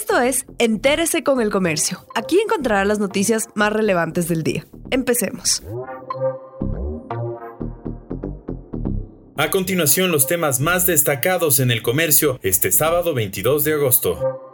Esto 0.00 0.20
es 0.20 0.46
Entérese 0.60 1.24
con 1.24 1.40
el 1.40 1.50
Comercio. 1.50 2.06
Aquí 2.14 2.38
encontrará 2.38 2.84
las 2.84 3.00
noticias 3.00 3.48
más 3.56 3.72
relevantes 3.72 4.28
del 4.28 4.44
día. 4.44 4.64
Empecemos. 4.92 5.60
A 9.36 9.50
continuación, 9.50 10.12
los 10.12 10.28
temas 10.28 10.60
más 10.60 10.86
destacados 10.86 11.58
en 11.58 11.72
el 11.72 11.82
comercio 11.82 12.38
este 12.44 12.70
sábado 12.70 13.12
22 13.12 13.64
de 13.64 13.72
agosto. 13.72 14.47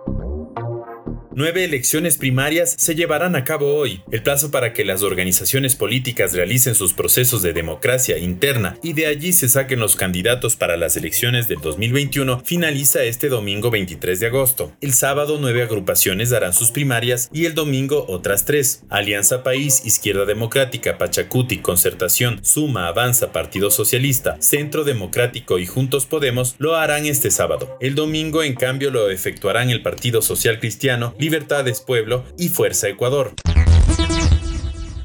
Nueve 1.36 1.64
elecciones 1.64 2.16
primarias 2.16 2.76
se 2.78 2.94
llevarán 2.94 3.34
a 3.34 3.42
cabo 3.42 3.74
hoy. 3.74 4.02
El 4.12 4.22
plazo 4.22 4.52
para 4.52 4.72
que 4.72 4.84
las 4.84 5.02
organizaciones 5.02 5.74
políticas 5.74 6.32
realicen 6.32 6.76
sus 6.76 6.92
procesos 6.92 7.42
de 7.42 7.52
democracia 7.52 8.18
interna 8.18 8.78
y 8.84 8.92
de 8.92 9.08
allí 9.08 9.32
se 9.32 9.48
saquen 9.48 9.80
los 9.80 9.96
candidatos 9.96 10.54
para 10.54 10.76
las 10.76 10.96
elecciones 10.96 11.48
del 11.48 11.60
2021 11.60 12.40
finaliza 12.44 13.02
este 13.02 13.28
domingo 13.28 13.72
23 13.72 14.20
de 14.20 14.26
agosto. 14.28 14.72
El 14.80 14.92
sábado 14.92 15.38
nueve 15.40 15.64
agrupaciones 15.64 16.30
darán 16.30 16.52
sus 16.52 16.70
primarias 16.70 17.28
y 17.32 17.46
el 17.46 17.54
domingo 17.56 18.06
otras 18.06 18.44
tres. 18.44 18.84
Alianza 18.88 19.42
País, 19.42 19.82
Izquierda 19.84 20.26
Democrática, 20.26 20.98
Pachacuti, 20.98 21.58
Concertación, 21.58 22.44
Suma, 22.44 22.86
Avanza, 22.86 23.32
Partido 23.32 23.72
Socialista, 23.72 24.36
Centro 24.40 24.84
Democrático 24.84 25.58
y 25.58 25.66
Juntos 25.66 26.06
Podemos 26.06 26.54
lo 26.58 26.76
harán 26.76 27.06
este 27.06 27.32
sábado. 27.32 27.76
El 27.80 27.96
domingo 27.96 28.44
en 28.44 28.54
cambio 28.54 28.92
lo 28.92 29.10
efectuarán 29.10 29.70
el 29.70 29.82
Partido 29.82 30.22
Social 30.22 30.60
Cristiano, 30.60 31.12
Libertades 31.24 31.80
Pueblo 31.80 32.22
y 32.36 32.50
Fuerza 32.50 32.86
Ecuador. 32.86 33.32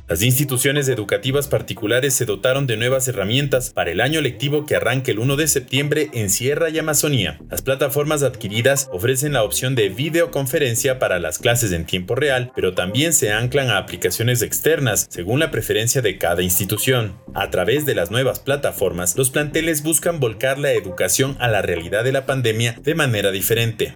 Las 0.09 0.21
instituciones 0.21 0.89
educativas 0.89 1.47
particulares 1.47 2.13
se 2.13 2.25
dotaron 2.25 2.67
de 2.67 2.75
nuevas 2.75 3.07
herramientas 3.07 3.69
para 3.69 3.91
el 3.91 4.01
año 4.01 4.19
lectivo 4.19 4.65
que 4.65 4.75
arranca 4.75 5.11
el 5.11 5.19
1 5.19 5.37
de 5.37 5.47
septiembre 5.47 6.09
en 6.11 6.29
Sierra 6.29 6.69
y 6.69 6.77
Amazonía. 6.77 7.39
Las 7.49 7.61
plataformas 7.61 8.21
adquiridas 8.23 8.89
ofrecen 8.91 9.31
la 9.31 9.43
opción 9.43 9.75
de 9.75 9.87
videoconferencia 9.87 10.99
para 10.99 11.19
las 11.19 11.39
clases 11.39 11.71
en 11.71 11.85
tiempo 11.85 12.15
real, 12.15 12.51
pero 12.53 12.73
también 12.73 13.13
se 13.13 13.31
anclan 13.31 13.69
a 13.69 13.77
aplicaciones 13.77 14.41
externas 14.41 15.07
según 15.09 15.39
la 15.39 15.51
preferencia 15.51 16.01
de 16.01 16.17
cada 16.17 16.43
institución. 16.43 17.15
A 17.33 17.49
través 17.49 17.85
de 17.85 17.95
las 17.95 18.11
nuevas 18.11 18.41
plataformas, 18.41 19.15
los 19.15 19.29
planteles 19.29 19.83
buscan 19.83 20.19
volcar 20.19 20.59
la 20.59 20.73
educación 20.73 21.37
a 21.39 21.47
la 21.47 21.61
realidad 21.61 22.03
de 22.03 22.11
la 22.11 22.25
pandemia 22.25 22.77
de 22.83 22.93
manera 22.93 23.31
diferente. 23.31 23.95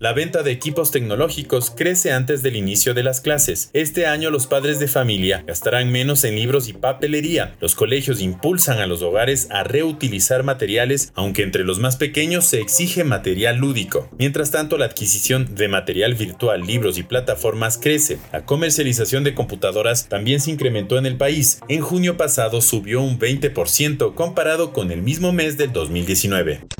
La 0.00 0.14
venta 0.14 0.42
de 0.42 0.50
equipos 0.50 0.92
tecnológicos 0.92 1.70
crece 1.70 2.10
antes 2.10 2.42
del 2.42 2.56
inicio 2.56 2.94
de 2.94 3.02
las 3.02 3.20
clases. 3.20 3.68
Este 3.74 4.06
año 4.06 4.30
los 4.30 4.46
padres 4.46 4.80
de 4.80 4.88
familia 4.88 5.44
gastarán 5.46 5.92
menos 5.92 6.24
en 6.24 6.36
libros 6.36 6.68
y 6.68 6.72
papelería. 6.72 7.54
Los 7.60 7.74
colegios 7.74 8.22
impulsan 8.22 8.78
a 8.78 8.86
los 8.86 9.02
hogares 9.02 9.48
a 9.50 9.62
reutilizar 9.62 10.42
materiales, 10.42 11.12
aunque 11.14 11.42
entre 11.42 11.64
los 11.64 11.80
más 11.80 11.98
pequeños 11.98 12.46
se 12.46 12.62
exige 12.62 13.04
material 13.04 13.58
lúdico. 13.58 14.08
Mientras 14.16 14.50
tanto, 14.50 14.78
la 14.78 14.86
adquisición 14.86 15.54
de 15.54 15.68
material 15.68 16.14
virtual, 16.14 16.62
libros 16.62 16.96
y 16.96 17.02
plataformas 17.02 17.76
crece. 17.76 18.18
La 18.32 18.46
comercialización 18.46 19.22
de 19.22 19.34
computadoras 19.34 20.08
también 20.08 20.40
se 20.40 20.50
incrementó 20.50 20.96
en 20.96 21.04
el 21.04 21.18
país. 21.18 21.60
En 21.68 21.82
junio 21.82 22.16
pasado 22.16 22.62
subió 22.62 23.02
un 23.02 23.18
20% 23.18 24.14
comparado 24.14 24.72
con 24.72 24.92
el 24.92 25.02
mismo 25.02 25.34
mes 25.34 25.58
del 25.58 25.74
2019. 25.74 26.79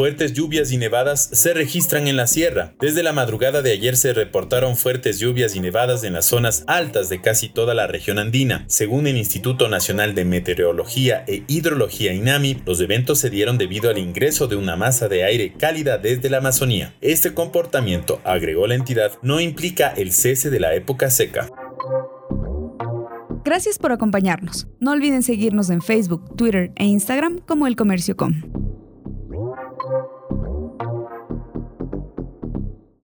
Fuertes 0.00 0.32
lluvias 0.32 0.72
y 0.72 0.78
nevadas 0.78 1.28
se 1.30 1.52
registran 1.52 2.08
en 2.08 2.16
la 2.16 2.26
sierra. 2.26 2.72
Desde 2.80 3.02
la 3.02 3.12
madrugada 3.12 3.60
de 3.60 3.72
ayer 3.72 3.98
se 3.98 4.14
reportaron 4.14 4.78
fuertes 4.78 5.18
lluvias 5.18 5.54
y 5.56 5.60
nevadas 5.60 6.04
en 6.04 6.14
las 6.14 6.24
zonas 6.24 6.64
altas 6.66 7.10
de 7.10 7.20
casi 7.20 7.50
toda 7.50 7.74
la 7.74 7.86
región 7.86 8.18
andina. 8.18 8.64
Según 8.66 9.06
el 9.06 9.18
Instituto 9.18 9.68
Nacional 9.68 10.14
de 10.14 10.24
Meteorología 10.24 11.22
e 11.28 11.42
Hidrología 11.48 12.14
INAMI, 12.14 12.62
los 12.64 12.80
eventos 12.80 13.18
se 13.18 13.28
dieron 13.28 13.58
debido 13.58 13.90
al 13.90 13.98
ingreso 13.98 14.46
de 14.46 14.56
una 14.56 14.74
masa 14.74 15.06
de 15.08 15.22
aire 15.24 15.52
cálida 15.52 15.98
desde 15.98 16.30
la 16.30 16.38
Amazonía. 16.38 16.94
Este 17.02 17.34
comportamiento, 17.34 18.22
agregó 18.24 18.66
la 18.66 18.76
entidad, 18.76 19.12
no 19.20 19.38
implica 19.38 19.88
el 19.90 20.12
cese 20.12 20.48
de 20.48 20.60
la 20.60 20.74
época 20.74 21.10
seca. 21.10 21.50
Gracias 23.44 23.78
por 23.78 23.92
acompañarnos. 23.92 24.66
No 24.80 24.92
olviden 24.92 25.22
seguirnos 25.22 25.68
en 25.68 25.82
Facebook, 25.82 26.36
Twitter 26.36 26.72
e 26.76 26.86
Instagram 26.86 27.40
como 27.40 27.66
El 27.66 27.76
Comercio 27.76 28.16
Com. 28.16 28.69